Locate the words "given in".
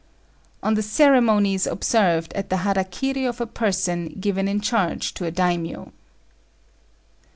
4.19-4.59